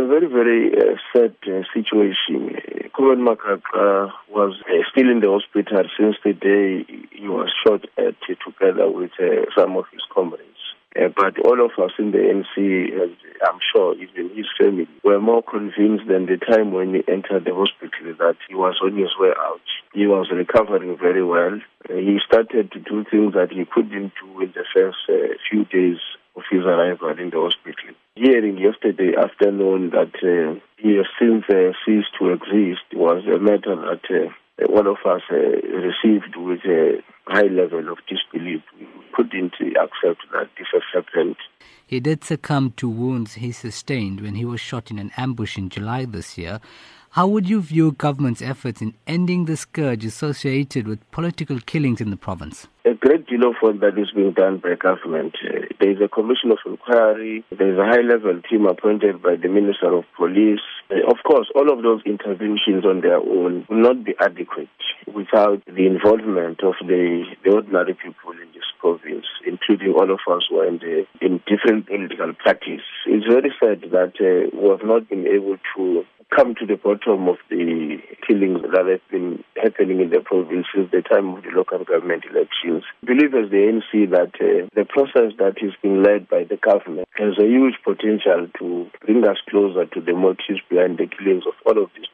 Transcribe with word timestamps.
a 0.00 0.06
very, 0.06 0.26
very 0.26 0.72
uh, 0.72 0.96
sad 1.12 1.34
uh, 1.46 1.62
situation. 1.74 2.56
Kuben 2.96 3.20
Magaqa 3.26 4.10
was 4.30 4.56
uh, 4.64 4.72
still 4.90 5.10
in 5.10 5.20
the 5.20 5.28
hospital 5.28 5.84
since 5.98 6.16
the 6.24 6.32
day 6.32 6.84
he 7.12 7.28
was 7.28 7.52
shot 7.62 7.84
at 7.98 8.16
together 8.24 8.90
with 8.90 9.10
uh, 9.20 9.44
some 9.56 9.76
of 9.76 9.84
his 9.92 10.00
comrades. 10.12 10.46
Uh, 10.96 11.08
but 11.14 11.38
all 11.44 11.64
of 11.64 11.72
us 11.78 11.92
in 11.98 12.10
the 12.12 12.18
ANC, 12.18 12.56
and 12.56 13.14
I'm 13.46 13.60
sure 13.72 13.94
even 13.94 14.34
his 14.34 14.46
family, 14.58 14.88
were 15.04 15.20
more 15.20 15.42
convinced 15.42 16.08
than 16.08 16.26
the 16.26 16.38
time 16.38 16.72
when 16.72 16.94
he 16.94 17.02
entered 17.06 17.44
the 17.44 17.54
hospital 17.54 18.16
that 18.18 18.36
he 18.48 18.54
was 18.54 18.80
on 18.82 18.96
his 18.96 19.12
way 19.18 19.30
out. 19.38 19.60
He 19.92 20.06
was 20.06 20.30
recovering 20.32 20.96
very 20.96 21.22
well. 21.22 21.60
He 21.88 22.18
started 22.26 22.72
to 22.72 22.78
do 22.80 23.04
things 23.10 23.34
that 23.34 23.52
he 23.52 23.64
couldn't 23.66 24.12
do 24.16 24.40
in 24.40 24.52
the 24.56 24.64
first 24.74 24.98
few 25.48 25.64
days 25.66 26.00
of 26.36 26.42
his 26.50 26.64
arrival 26.64 27.10
in 27.10 27.30
the 27.30 27.38
hospital. 27.38 27.89
Hearing 28.20 28.58
yesterday 28.58 29.12
afternoon 29.16 29.92
that 29.96 30.12
uh, 30.20 30.60
he 30.76 30.96
has 30.96 31.06
since 31.18 31.42
uh, 31.48 31.72
ceased 31.86 32.12
to 32.18 32.32
exist 32.32 32.84
was 32.92 33.24
a 33.24 33.38
matter 33.38 33.74
that 33.76 34.04
uh, 34.10 34.90
of 34.90 34.98
us 35.06 35.22
uh, 35.30 35.36
received 35.36 36.36
with 36.36 36.60
a 36.66 37.00
high 37.26 37.48
level 37.48 37.90
of 37.90 37.96
disbelief. 38.06 38.60
We 38.78 38.86
couldn't 39.14 39.54
accept 39.54 40.20
that 40.32 40.50
this 40.58 40.66
has 40.70 40.82
happened. 40.92 41.36
He 41.86 41.98
did 41.98 42.22
succumb 42.22 42.74
to 42.76 42.90
wounds 42.90 43.36
he 43.36 43.52
sustained 43.52 44.20
when 44.20 44.34
he 44.34 44.44
was 44.44 44.60
shot 44.60 44.90
in 44.90 44.98
an 44.98 45.12
ambush 45.16 45.56
in 45.56 45.70
July 45.70 46.04
this 46.04 46.36
year. 46.36 46.60
How 47.14 47.26
would 47.26 47.48
you 47.48 47.60
view 47.60 47.90
government's 47.90 48.40
efforts 48.40 48.80
in 48.80 48.94
ending 49.04 49.46
the 49.46 49.56
scourge 49.56 50.04
associated 50.04 50.86
with 50.86 51.10
political 51.10 51.58
killings 51.58 52.00
in 52.00 52.10
the 52.10 52.16
province? 52.16 52.68
A 52.84 52.94
great 52.94 53.26
deal 53.26 53.50
of 53.50 53.56
work 53.60 53.80
that 53.80 53.98
is 53.98 54.12
being 54.14 54.30
done 54.30 54.58
by 54.58 54.76
government. 54.76 55.34
There 55.80 55.90
is 55.90 55.98
a 56.00 56.06
commission 56.06 56.52
of 56.52 56.58
inquiry. 56.64 57.44
There 57.50 57.72
is 57.72 57.78
a 57.80 57.84
high-level 57.84 58.42
team 58.48 58.64
appointed 58.66 59.20
by 59.20 59.34
the 59.34 59.48
Minister 59.48 59.92
of 59.92 60.04
Police. 60.16 60.62
Of 60.88 61.16
course, 61.26 61.50
all 61.56 61.72
of 61.72 61.82
those 61.82 62.00
interventions 62.06 62.86
on 62.86 63.00
their 63.00 63.18
own 63.18 63.66
will 63.68 63.82
not 63.82 64.04
be 64.04 64.14
adequate 64.20 64.70
without 65.12 65.64
the 65.66 65.86
involvement 65.86 66.62
of 66.62 66.74
the, 66.86 67.24
the 67.42 67.50
ordinary 67.50 67.94
people 67.94 68.30
in 68.38 68.54
this 68.54 68.70
province, 68.78 69.26
including 69.50 69.92
all 69.92 70.10
of 70.10 70.20
us 70.30 70.46
who 70.48 70.60
are 70.60 70.66
in, 70.66 70.78
the, 70.78 71.06
in 71.20 71.42
different 71.50 71.86
political 71.86 72.32
parties. 72.44 72.80
It's 73.06 73.26
very 73.26 73.52
sad 73.58 73.90
that 73.90 74.14
uh, 74.22 74.54
we 74.56 74.68
have 74.70 74.86
not 74.86 75.08
been 75.08 75.26
able 75.26 75.58
to 75.76 76.04
come 76.34 76.54
to 76.54 76.66
the 76.66 76.76
bottom 76.76 77.28
of 77.28 77.36
the 77.50 77.98
killings 78.26 78.62
that 78.62 78.86
have 78.86 79.02
been 79.10 79.42
happening 79.56 80.00
in 80.00 80.10
the 80.10 80.20
province 80.20 80.66
since 80.72 80.90
the 80.92 81.02
time 81.02 81.34
of 81.34 81.42
the 81.42 81.50
local 81.50 81.82
government 81.82 82.24
elections. 82.30 82.84
I 83.02 83.06
believe 83.06 83.34
as 83.34 83.50
the 83.50 83.66
ANC 83.66 83.90
that 84.10 84.34
uh, 84.38 84.70
the 84.74 84.86
process 84.86 85.34
that 85.38 85.58
is 85.58 85.74
being 85.82 86.02
led 86.02 86.28
by 86.28 86.44
the 86.46 86.56
government 86.56 87.08
has 87.18 87.34
a 87.38 87.46
huge 87.46 87.74
potential 87.82 88.46
to 88.58 88.86
bring 89.04 89.26
us 89.26 89.38
closer 89.50 89.86
to 89.86 90.00
the 90.00 90.14
motives 90.14 90.62
behind 90.70 90.98
the 90.98 91.10
killings 91.10 91.44
of 91.46 91.54
all 91.66 91.82
of 91.82 91.90
these 91.98 92.09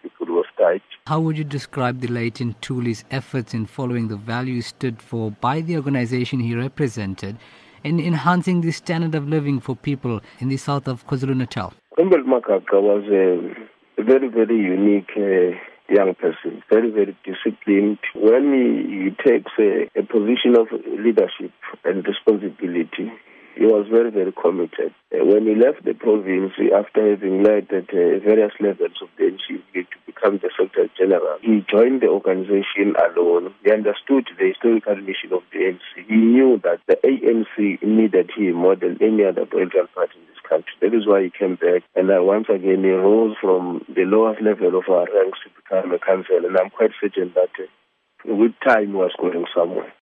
people 0.56 0.66
who 0.66 0.72
have 0.72 0.80
died. 0.80 0.82
How 1.06 1.20
would 1.20 1.38
you 1.38 1.44
describe 1.44 2.00
the 2.00 2.08
late 2.08 2.34
Ntuli's 2.34 3.04
efforts 3.10 3.54
in 3.54 3.66
following 3.66 4.08
the 4.08 4.16
values 4.16 4.66
stood 4.66 5.00
for 5.00 5.30
by 5.30 5.60
the 5.60 5.76
organization 5.76 6.40
he 6.40 6.54
represented 6.54 7.36
in 7.84 8.00
enhancing 8.00 8.60
the 8.62 8.72
standard 8.72 9.14
of 9.14 9.28
living 9.28 9.60
for 9.60 9.76
people 9.76 10.20
in 10.40 10.48
the 10.48 10.56
south 10.56 10.88
of 10.88 11.06
KwaZulu-Natal? 11.06 11.72
Kumbel 11.98 12.24
Magaqa 12.24 12.82
was 12.82 13.04
a 13.04 14.02
very, 14.02 14.28
very 14.28 14.56
unique 14.56 15.10
uh, 15.16 15.56
young 15.88 16.14
person, 16.14 16.62
very, 16.70 16.90
very 16.90 17.16
disciplined. 17.24 17.98
When 18.14 18.52
he, 18.52 19.04
he 19.04 19.30
takes 19.30 19.52
a, 19.58 19.88
a 19.98 20.02
position 20.02 20.56
of 20.58 20.66
leadership 20.98 21.52
and 21.84 22.04
responsibility, 22.04 23.12
he 23.56 23.64
was 23.64 23.86
very, 23.90 24.10
very 24.10 24.32
committed. 24.32 24.92
Uh, 25.14 25.24
when 25.24 25.46
he 25.46 25.54
left 25.54 25.84
the 25.84 25.94
province, 25.94 26.52
after 26.76 27.10
having 27.10 27.42
led 27.42 27.72
at 27.72 27.88
uh, 27.88 28.20
various 28.20 28.52
levels 28.60 29.00
of 29.00 29.08
the 29.16 29.30
to 29.30 29.62
become 30.26 30.40
the 30.42 30.50
Secretary 30.56 30.90
General, 30.98 31.38
he 31.42 31.64
joined 31.70 32.00
the 32.00 32.08
organization 32.08 32.94
alone. 32.96 33.54
He 33.64 33.70
understood 33.72 34.28
the 34.38 34.48
historical 34.48 34.96
mission 34.96 35.32
of 35.32 35.42
the 35.52 35.58
ANC. 35.58 36.06
He 36.08 36.16
knew 36.16 36.60
that 36.64 36.80
the 36.86 36.96
ANC 37.04 37.82
needed 37.82 38.30
him 38.36 38.54
more 38.54 38.76
than 38.76 38.98
any 39.00 39.24
other 39.24 39.46
political 39.46 39.86
party 39.94 40.14
in 40.16 40.26
this 40.26 40.42
country. 40.48 40.72
That 40.80 40.94
is 40.94 41.06
why 41.06 41.24
he 41.24 41.30
came 41.30 41.56
back. 41.56 41.82
And 41.94 42.10
uh, 42.10 42.22
once 42.22 42.46
again, 42.48 42.82
he 42.82 42.90
rose 42.90 43.36
from 43.40 43.84
the 43.88 44.04
lowest 44.04 44.42
level 44.42 44.78
of 44.78 44.88
our 44.88 45.06
ranks 45.12 45.38
to 45.44 45.50
become 45.54 45.92
a 45.92 45.98
council. 45.98 46.44
And 46.44 46.56
I'm 46.56 46.70
quite 46.70 46.90
certain 47.00 47.32
that 47.34 47.50
uh, 47.58 48.34
with 48.34 48.52
time 48.66 48.88
he 48.88 48.94
was 48.94 49.12
going 49.20 49.44
somewhere. 49.54 49.92